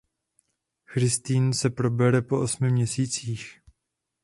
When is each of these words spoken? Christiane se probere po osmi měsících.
Christiane 0.85 1.53
se 1.53 1.69
probere 1.69 2.21
po 2.21 2.39
osmi 2.39 2.71
měsících. 2.71 3.61